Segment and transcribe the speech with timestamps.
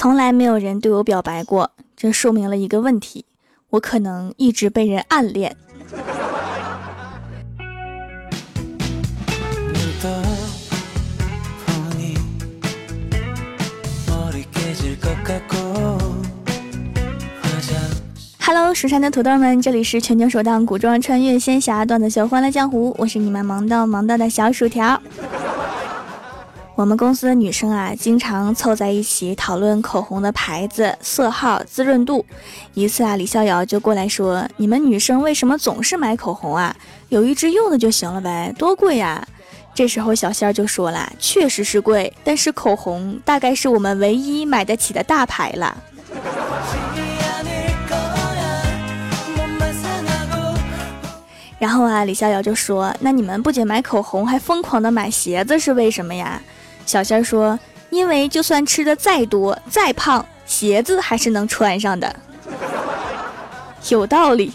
[0.00, 3.24] 从来没有人对我表白过，这说明了一个问题：
[3.70, 5.56] 我可能一直被人暗恋。
[18.38, 25.02] Hello，蜀山的土豆们，这里是全球首档古装穿越仙侠段子秀《欢乐江湖》，我是你们萌到萌到的小薯条。
[26.78, 32.24] 我们公司的女生啊，经常凑在一起讨论口红的牌子、色号、滋润度。
[32.72, 36.76] 一次啊，李逍遥就过来说：“你们女生为什么总是买口红啊？
[37.08, 39.26] 有一支用的就行了呗，多贵呀！”
[39.74, 45.76] 这时候小仙儿就说了：“确实是贵，但是口红大概是我们唯一买得起的大牌了。”
[51.58, 56.40] 然后啊，李逍遥就说：“那你们不仅买口红，还疯狂的买鞋子，是为什么呀？”
[56.88, 57.58] 小仙儿说
[57.92, 62.16] ：“因为就算吃的再多再胖，鞋子还是能穿上的，
[63.90, 64.50] 有道理。”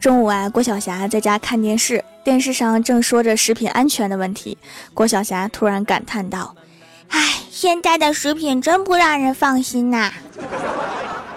[0.00, 4.56] 中午啊，郭晓霞在家看电视，电视上正说着食品安全的问题。
[4.94, 6.56] 郭晓霞突然感叹道
[7.12, 10.10] ：“唉，现在的食品真不让人放心呐。”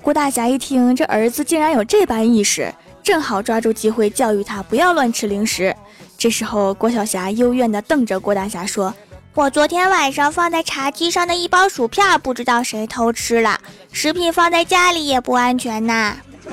[0.00, 2.74] 郭大侠一听，这儿子竟然有这般意识。
[3.02, 5.74] 正好抓住机会教育他不要乱吃零食。
[6.16, 8.94] 这时候，郭晓霞幽怨地瞪着郭大侠说
[9.34, 13.58] ：“我昨天晚上放在茶几上的一包薯片，不知道谁偷吃了。
[13.90, 16.16] 食品放在家里也不安全呐。”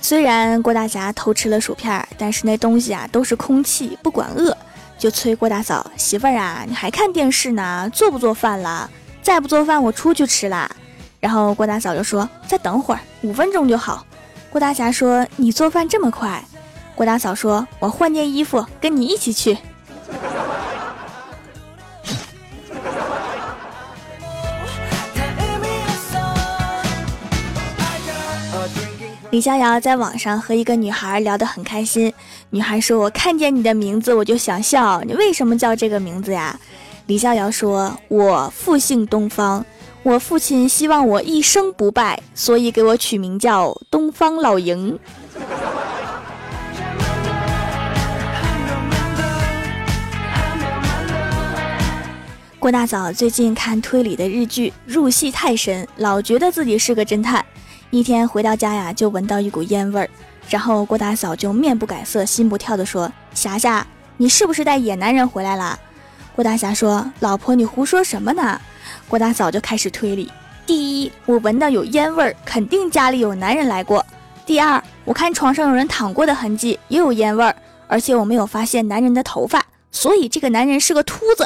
[0.00, 4.56] 虽然郭大侠偷吃了薯片，但是那东西啊都是空气，不管饿，
[4.98, 7.88] 就催郭大嫂媳妇儿啊，你还看电视呢？
[7.92, 8.90] 做不做饭了？
[9.24, 10.70] 再不做饭，我出去吃啦。
[11.18, 14.04] 然后郭大嫂就说：“再等会儿，五分钟就好。”
[14.52, 16.44] 郭大侠说：“你做饭这么快？”
[16.94, 19.56] 郭大嫂说：“我换件衣服，跟你一起去。
[29.30, 32.12] ”李逍遥在网上和一个女孩聊得很开心，
[32.50, 35.00] 女孩说：“我看见你的名字，我就想笑。
[35.00, 36.60] 你为什么叫这个名字呀？”
[37.06, 39.62] 李逍遥说：“我父姓东方，
[40.02, 44.98] 我父亲希望我一生不败，所以给我取名叫东方老赢。”
[52.58, 57.44] 郭大嫂最近看推理的日剧，入戏太深，老觉得自己是个侦探。
[57.90, 60.08] 一天回到家呀，就闻到一股烟味儿，
[60.48, 63.86] 然后郭大嫂就面不改色、心不跳的说：“霞霞，
[64.16, 65.78] 你是不是带野男人回来了？”
[66.34, 68.60] 郭大侠说：“老婆，你胡说什么呢？”
[69.08, 70.28] 郭大嫂就开始推理：
[70.66, 74.04] 第一，我闻到有烟味儿，肯定家里有男人来过；
[74.44, 77.54] 第二，我看床上有人躺过的痕迹，也有烟味儿，
[77.86, 81.44] 而且我没有发现男人的头发，所以这个男人是个秃子；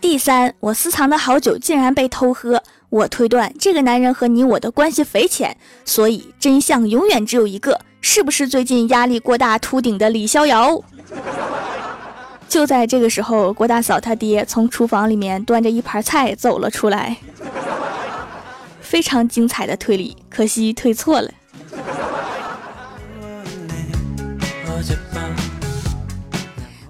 [0.00, 10.82] 第三，我私藏的好酒竟然被偷喝，我推断这个男人和你我的关系匪浅，所以真相永远只有一个：是不是最近压力过大秃顶的李逍遥？
[12.52, 17.16] 就在这个时候，郭大嫂他爹从厨房里面端着一盘菜走了出来，
[18.82, 21.30] 非常精彩的推理，可惜推错了。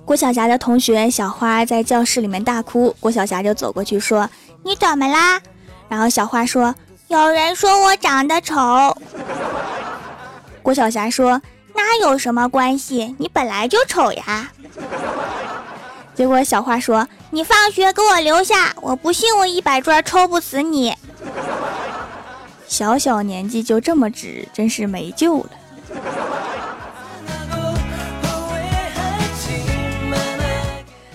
[0.04, 4.28] 郭晓霞的同学小花在教室里面大哭，郭晓霞就走过去说
[4.66, 5.40] ：“你怎么啦？”
[5.88, 6.74] 然后小花说
[7.06, 8.56] ：“有人说我长得丑。”
[10.60, 11.40] 郭晓霞说
[11.72, 13.14] ：“那有什么关系？
[13.20, 14.50] 你本来就丑呀。”
[16.14, 20.94] 结果小花说：“你放学给我留下，我不信我一百砖抽不死你。”
[22.68, 25.50] 小小年纪就这么直，真是没救了。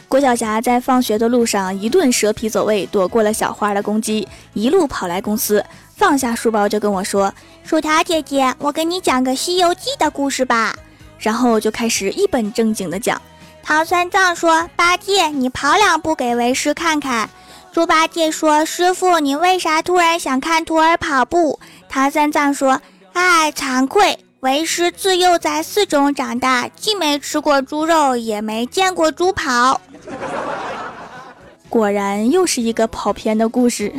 [0.10, 5.64] 郭晓霞在放学的路上一顿蛇皮走位，躲过了小花的攻击，一路跑来公司，
[5.96, 7.32] 放下书包就跟我说
[7.64, 10.76] ：“薯条姐姐，我给你讲个《西游记》的故事吧。”
[11.20, 13.22] 然后就开始一本正经的讲。
[13.68, 17.30] 唐三藏说：“八戒，你跑两步给为师看看。”
[17.74, 21.60] 猪八戒说：“师傅，你为啥突然想看徒儿跑步？”
[21.90, 22.82] 唐三藏说
[23.12, 29.82] ：“哎，惭愧，为师自幼在寺中长大，既没吃过猪肉，也没见过猪跑。
[31.68, 33.94] ”果然又是一个跑偏的故事。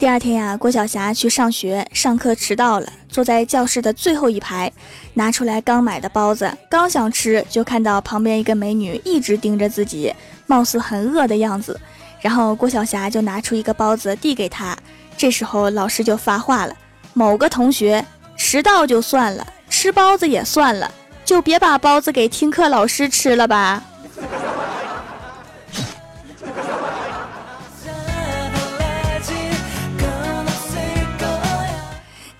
[0.00, 4.72] 第二天呀，郭晓霞去上学，上课迟到了，坐在教室的最后一排，
[5.12, 10.10] 拿出来刚买的包子，刚想吃，就看到旁边一个美女一直盯着自己，
[10.46, 11.78] 貌似很饿的样子。
[12.22, 14.74] 然后郭晓霞就拿出一个包子递给他，
[15.18, 16.74] 这时候老师就发话了
[17.12, 18.02] ：“某个同学
[18.38, 20.90] 迟到就算了，吃包子也算了，
[21.26, 23.84] 就别把包子给听课老师吃了吧。”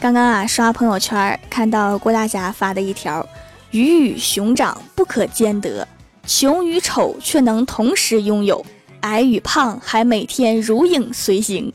[0.01, 3.25] 刚刚啊，刷朋友圈看到郭大侠发的一条
[3.71, 5.87] ：“鱼与熊掌不可兼得，
[6.27, 8.65] 穷与丑却能同时拥有，
[9.01, 11.71] 矮与胖还每天如影随形。”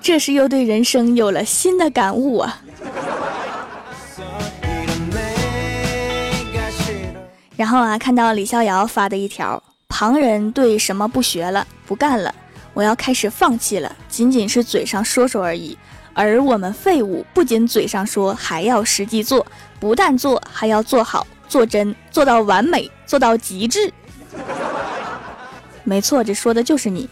[0.00, 2.62] 这是又对人生有了新的感悟啊！
[7.58, 12.34] 然后啊，看到李逍遥发的一条：“旁人对什么不学了、不干了，
[12.72, 15.76] 我要开始放弃了，仅仅是嘴上说说而已。”
[16.14, 19.44] 而我们废物不仅嘴上说，还要实际做，
[19.80, 23.92] 不但做，还要做好、做真，做到完美，做到极致。
[25.84, 27.08] 没错，这说的就是你。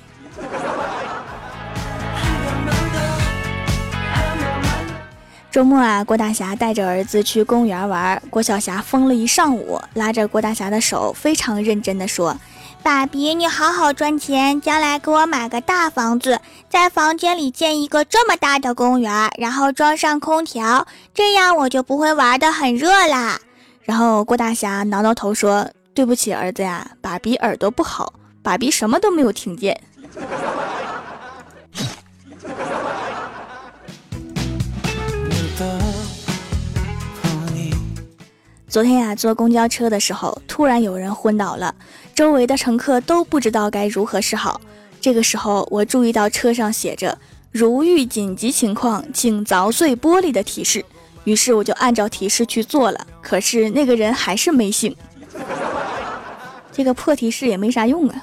[5.50, 12.34] 周末啊，郭大侠带着儿子去公园玩，郭晓霞疯了一上午，拉着郭大侠的手，非常认真的说。
[12.82, 20.84] 爸比，你好好赚钱，将来给我买个大房子，在房间里建一个这么大的公园，然后装上空调，
[21.14, 23.38] 这样我就不会玩的很热啦。
[23.82, 28.12] 然后郭大侠挠挠头说：“对不起，儿子呀，爸比耳朵不好，
[28.42, 29.80] 爸比什么都没有听见。”
[38.68, 41.74] 昨天呀，坐公交车的时候，突然有人昏倒了，
[42.14, 44.60] 周围的乘客都不知道该如何是好。
[45.00, 47.18] 这个时候，我注意到车上写着
[47.50, 50.84] “如遇紧急情况，请凿碎玻璃”的提示，
[51.24, 53.06] 于是我就按照提示去做了。
[53.20, 54.94] 可是那个人还是没醒，
[56.70, 58.22] 这个破提示也没啥用啊。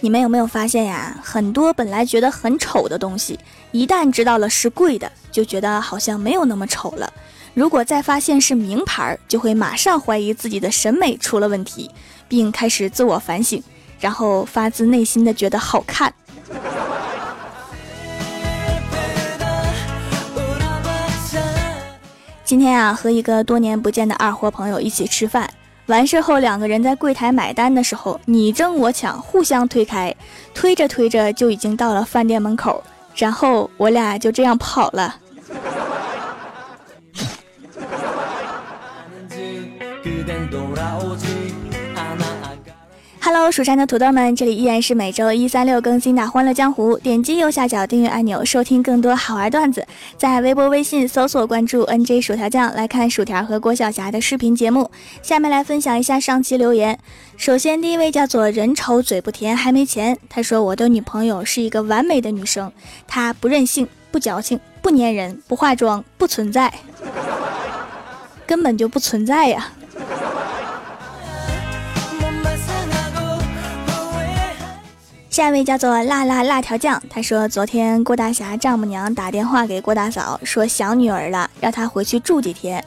[0.00, 1.18] 你们有没有发现呀？
[1.22, 3.40] 很多本来觉得很丑的东西，
[3.72, 7.12] 一旦知道了是贵的，就觉得好像没有那么丑了。
[7.56, 11.90] 如果再发现是名牌，就会马上怀疑自己的审美出了问题，
[12.28, 13.62] 并开始自我反省，
[13.98, 16.12] 然后发自内心的觉得好看。
[22.44, 25.48] 今天啊，和一个多年不见的二货朋友一起吃饭。
[25.86, 30.14] 完事后，两个人在柜台买单的时候，你争我抢，互相推开，
[30.52, 35.16] 推着推着就已经到了饭店门口，然后我俩就这样跑了。
[43.26, 46.96] Hello，蜀山的土豆们，这里依然是每周一、三、六更新的《欢乐江湖》。
[47.00, 49.84] 点击右下角订阅按钮，收听更多好玩段子。
[50.16, 54.88] 在微博、微信搜索关注 “nj 薯条酱”，来看薯条和郭晓霞的视频节目。
[55.22, 56.96] 下面来分享一下上期留言。
[57.36, 62.70] 首先，第一位叫做“人丑嘴不甜还没钱”，他说：“我的女朋友是一个完美的女生，
[63.08, 66.72] 她不任性、不矫情、不粘人、不化妆、不存在，
[68.46, 69.72] 根本就不存在呀。”
[75.36, 82.82] 下一位叫做辣辣辣条酱，他说昨天郭大侠丈母娘打电话给郭大嫂，说想女儿了，让她回去住几天。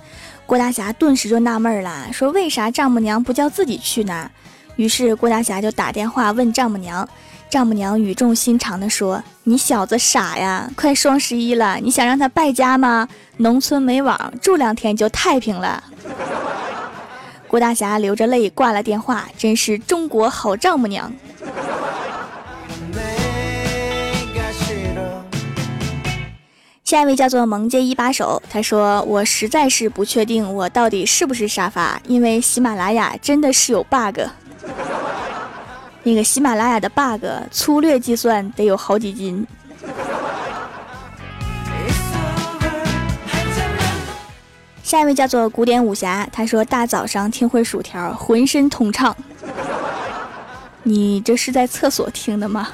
[0.48, 4.32] 郭大侠顿时就纳闷了，说为啥丈母娘不叫自己去呢？
[4.78, 7.08] 于是郭大侠就打电话问丈母娘，
[7.52, 13.08] 丈母娘语重心长地说：“你小子傻呀，快双十一了，你想让他败家吗？
[13.38, 15.84] 农村没网，住两天就太平了。”
[17.48, 21.14] 郭大侠流着泪挂了电话，真是中国好丈母娘。
[26.90, 34.20] 下一位叫做萌姐一把手，他说：“我实在是不确定我到底是不是沙发，因为喜马拉雅真的是有 bug。
[36.02, 39.46] 那个喜马拉雅的 bug，粗略计算得有好几斤。”
[44.82, 49.16] 下一位叫做古典武侠，他说：“大早上听会薯条，浑身通畅。
[50.82, 52.70] 你这是在厕所听的吗？”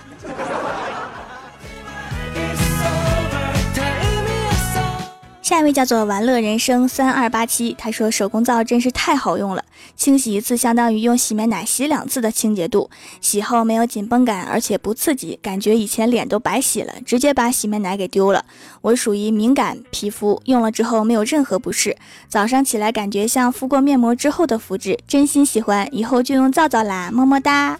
[5.55, 9.63] 下一位叫做玩乐人生三二八七，他说手工皂真是太好用了，
[9.95, 12.89] 清洗一次相当于用洗面奶洗两次的清洁度，
[13.21, 18.43] 洗后没有紧绷感，而且不刺激，感觉以前脸都白洗了，直接把洗面奶给丢了。
[18.81, 21.95] 我属于敏感皮肤，用了之后没有任何不适，
[22.27, 27.79] 早上起来感觉像敷过面膜之后的肤质，真心喜欢，以后就用皂皂啦，么么哒。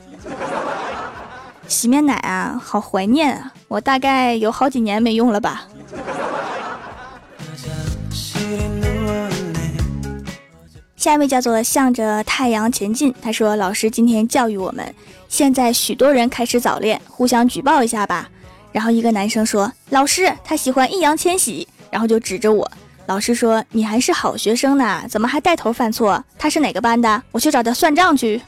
[1.68, 5.68] 洗面奶啊，好怀念啊，我大概有好几年没用了吧。
[11.06, 14.84] 下一位叫做向着太阳前进，他说：“老师今天教育我们，
[15.30, 18.28] 现在许多人开始早恋，互相举报一下吧。”
[18.74, 22.72] 然后一个男生说：“老师，他喜欢易烊千玺。”然后就指着我。
[23.06, 26.24] 老师说：“你还是好学生呢，怎么还带头犯错？
[26.40, 27.22] 他是哪个班的？
[27.32, 28.42] 我去找他算账去。”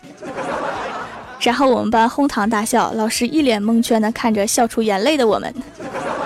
[1.41, 5.53] 然后我们班哄堂大笑，老师一脸蒙圈的看着笑出眼泪的我们。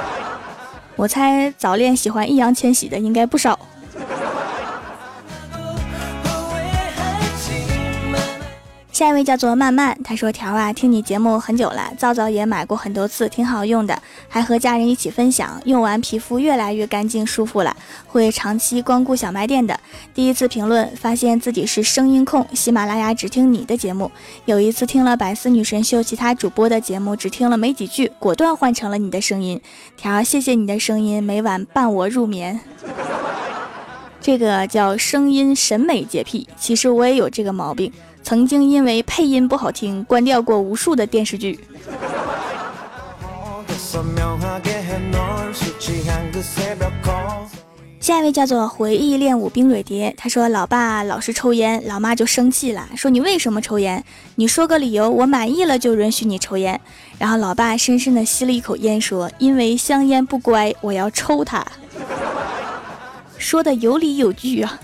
[0.96, 3.60] 我猜早恋喜欢易烊千玺的应该不少。
[9.02, 19.80] 下一位叫做曼曼，他说：“条啊，听你节目很久了，皂皂也买过很多次，挺好用的，还和家人一起分享，用完皮肤越来越干净舒服了，会长期光顾小卖店的。
[20.14, 24.12] 第一次评论，发现自己是声音控，喜马拉雅只听你的节目。
[24.46, 29.60] 有一次听了百思女神秀其他主播的节目，只听了没几句，果断换成了你的声音。
[29.98, 32.60] 条，谢谢你的声音，每晚伴我入眠。
[34.22, 37.92] 这个叫声音审美洁癖，其实我也有这个毛病。”
[38.24, 41.60] 曾经因为配音不好听，关掉过无数的电视剧。
[48.00, 54.04] 下一位叫做回忆练舞冰蕊蝶，他说：“老爸老是抽烟，老妈就生气了，说你为什么抽烟？
[54.36, 56.80] 你说个理由，我满意了就允许你抽烟。”
[57.20, 61.66] 然后老爸深深的吸了一口烟，说：“因为香烟不乖，我要抽它。”
[63.38, 64.80] 说的有理有据啊。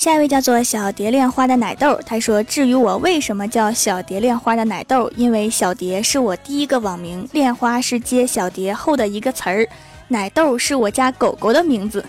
[0.00, 9.68] 下一位叫做小蝶恋花的奶豆，他说：“至于我为什么叫小蝶恋花的奶豆，因为小蝶是我第一个网名，恋花是接小蝶后的一个词儿，
[10.08, 12.02] 奶豆是我家狗狗的名字，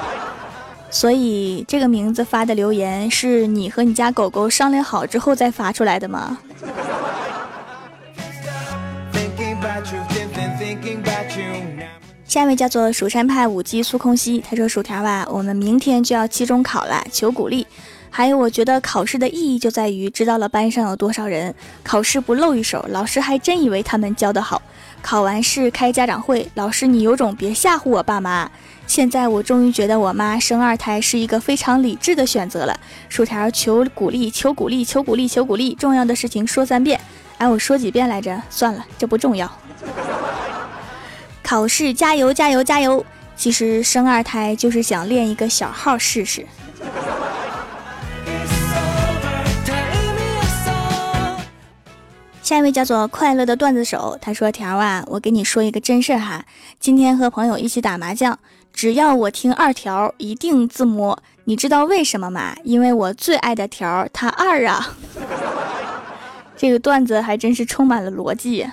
[0.88, 6.38] 所以这个名字发的留言是你和你家狗狗商量好之后再发出来的吗？”
[12.30, 17.66] 下一位叫做蜀山派舞姬苏空兮，他说：“薯条啊，我们明天就要期中考了，求鼓励。
[18.08, 21.52] 还有，我觉得考试的意义就在于知道了班上有多少人。
[21.82, 24.62] 考试不露一手，老师还真以为他们教的好。
[25.02, 28.48] 考完试开家长会，老师你有种别吓唬我爸妈。
[28.86, 32.78] 现在我终于觉得我妈生二胎是一个非常理智的选择了。
[33.08, 35.74] 薯条求鼓励，求鼓励，求鼓励，求鼓励。
[35.74, 37.00] 重要的事情说三遍。
[37.38, 38.40] 哎，我说几遍来着？
[38.48, 39.50] 算了，这不重要。”
[41.50, 43.04] 考试加油加油加油！
[43.34, 46.46] 其实生二胎就是想练一个小号试试。
[52.40, 56.44] 下一位叫做快乐的段子手，他说：“条啊，我给你说一个真事哈，
[56.78, 58.38] 今天和朋友一起打麻将，
[58.72, 61.20] 只要我听二条，一定自摸。
[61.46, 62.54] 你知道为什么吗？
[62.62, 64.94] 因为我最爱的条他二啊。
[66.56, 68.64] 这个段子还真是充满了逻辑。”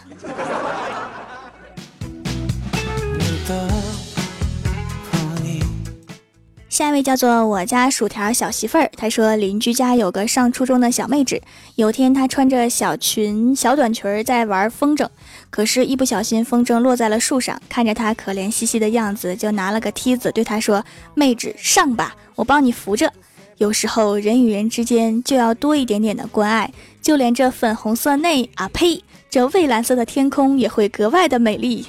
[6.77, 11.41] 下一位叫做我家薯条小媳妇儿，她说邻居家有个上初中的小妹纸，
[11.73, 15.09] 有天她穿着小裙小短裙在玩风筝，
[15.49, 20.85] 可是，一不小心风筝落在了树上，看着她可怜兮兮的样子，就拿了个梯子对她说
[21.17, 23.11] ：“妹纸上吧，我帮你扶着。”
[23.57, 31.87] 有时候人与人之间就要多一点点的关爱，就连这粉红色内啊呸，这蔚蓝色的天空也会格外的美丽，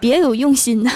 [0.00, 0.90] 别有用心呐。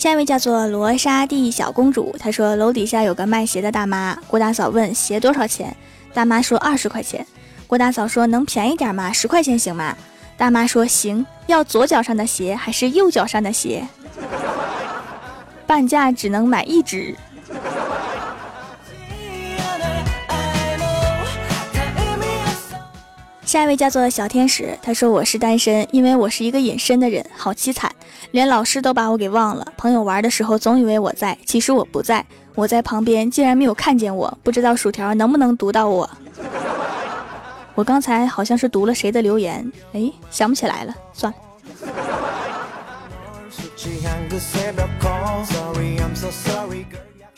[0.00, 5.76] 下一位叫做罗莎蒂小公主，她说楼底下有个卖鞋的大妈，郭大嫂问鞋多少钱，
[6.14, 7.26] 大妈说二十块钱，
[7.66, 9.12] 郭大嫂说能便宜点吗？
[9.12, 9.94] 十块钱行吗？
[10.38, 13.86] 大妈说行，要左脚上的鞋还是右脚上的鞋？
[15.66, 17.14] 半价只能买一只。
[23.50, 27.90] 下一位叫做小天使，他说我是单身，因为我是一个隐身的人，好凄惨，
[28.30, 29.66] 连老师都把我给忘了。
[29.76, 36.08] 朋友玩的时候总以为我在，其实我不在，我在旁边竟然没有看见我，不知道薯条能不能读到我。
[37.74, 41.38] 我刚才好像是读了谁的留言，哎，想不起来了，算了。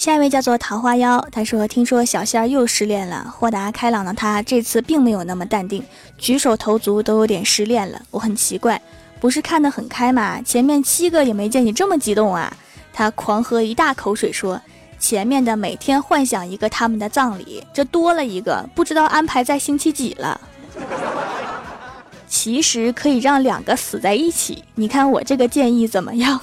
[0.02, 5.80] 下一位叫做桃花妖，他说：“听说小仙儿又失恋了。”豁达开朗的他这次并没有那么淡定，
[6.18, 8.02] 举手投足都有点失恋了。
[8.10, 8.82] 我很奇怪，
[9.20, 10.42] 不是看得很开吗？
[10.42, 12.52] 前面七个也没见你这么激动啊！
[12.92, 14.60] 他狂喝一大口水说
[14.98, 20.40] ：“前面的每天幻想一个他们的葬礼，这多了一个，不知道安排在星期几了。
[22.26, 26.40] 其实可以让两个死在一起，你看我这个建议怎么样？”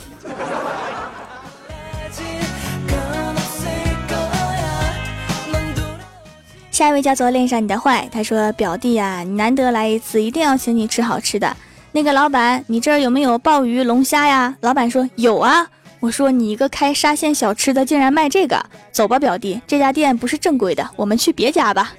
[6.79, 11.57] 下一位叫做恋上你的坏，他说表弟呀，你难得来一次，一定要请你吃好吃的。
[11.91, 14.55] 那个老板，你这儿有没有鲍鱼、龙虾呀？
[14.61, 15.67] 老板说有啊。
[15.99, 18.65] 我说你一个开沙县小吃的，竟然卖这个？
[18.93, 21.91] 走吧，表弟，这家店不是正规的，我们去别家吧。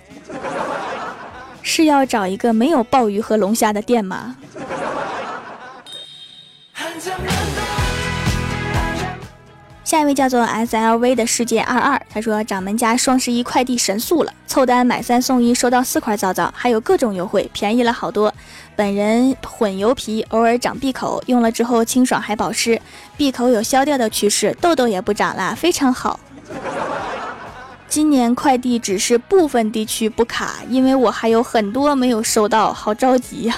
[1.60, 4.34] 是要找一个没有鲍鱼和龙虾的店吗？
[9.90, 18.32] 下一位叫做 S L V 的世界二二，他说掌门家双十一快递神速了，凑单买三送一，收到四块皂皂，还有各种优惠，便宜了好多。
[18.76, 22.80] 本人混油皮，偶尔长闭口，用了之后清爽还保湿，
[23.16, 26.20] 闭口有消掉的趋势，痘痘也不长了，非常好。
[27.88, 33.56] 今年快递只是部分地区不卡，因为我还有很多没有收到，好着急呀。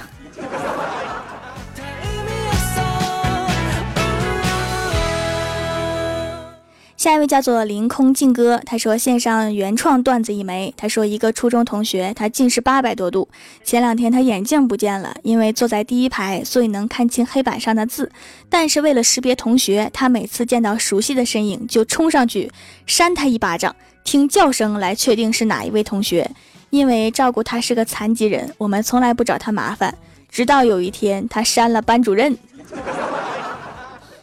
[7.02, 10.72] 下一位叫做凌空静歌，他说线上原创段子一枚。
[10.76, 13.28] 他说一个初中同学，他近视八百多度，
[13.64, 18.12] 前两天他眼镜不见了，因为坐在第一排，所以能看清黑板上的字。
[18.48, 22.48] 但是为了识别同学，他每次见到熟悉的身影就冲上去
[22.86, 26.30] 扇他一巴掌，听叫声来确定是哪一位同学。
[26.70, 29.92] 因为照顾他是个残疾人，我们从来不找他麻烦。
[30.30, 32.38] 直到有一天，他扇了班主任，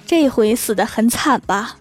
[0.05, 1.75] 这回死得很惨吧。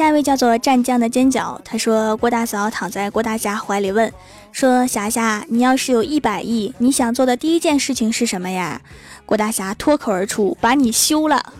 [0.00, 4.10] 下一位叫做湛江的尖角，他说郭大嫂躺在郭大侠怀里问，
[4.50, 8.80] 说霞霞，你要是有一百亿，你想做的第一件事情是什么呀？
[9.26, 11.52] 郭大侠脱口而出，把你休了。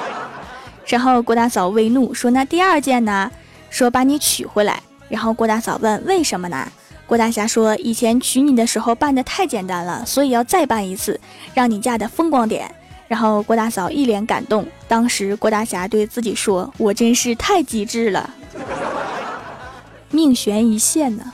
[0.88, 3.30] 然后郭大嫂微怒说，那第二件呢？
[3.68, 4.82] 说把你娶回来。
[5.10, 6.66] 然后郭大嫂问为什么呢？
[7.06, 11.20] 郭大侠说以前娶你的时候办的太简单了，所以要再办一次，
[11.52, 12.74] 让你嫁的风光点。
[13.08, 18.28] 然后郭大嫂一脸感动，当时郭大侠对自己说：“我真是太机智了，
[20.10, 21.24] 命悬一线呢。”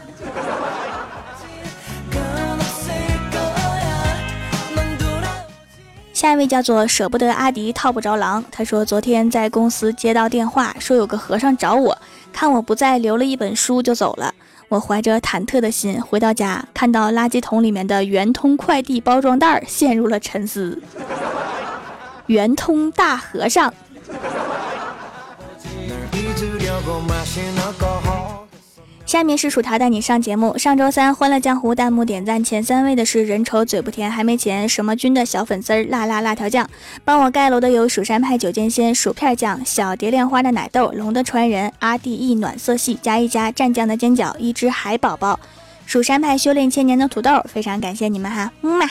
[6.12, 11.98] 下一位叫做舍不得阿迪套不着狼，他说昨天在公司接到电话，说有个和尚找我，
[12.32, 14.32] 看我不在，留了一本书就走了。
[14.68, 20.80] 我怀着忐忑的心回到家，看到垃圾桶里面的圆通快递包装袋，陷入了沉思。
[22.26, 23.72] 圆通大和尚。
[29.06, 30.56] 下面是薯条带你上节目。
[30.56, 36.68] 上周三《欢乐江湖》弹幕点赞前三位的是人丑嘴不甜还没钱什么君的小粉丝儿辣辣辣条酱。
[37.04, 45.38] 帮我盖楼的有蜀山派九剑仙薯片酱、小蝶恋花的奶豆、龙的传人、阿弟 E 暖色系加一加蘸酱的煎饺、一只海宝宝、
[45.86, 48.90] 蜀山派修炼千年的土豆，非常感谢你们哈，么么。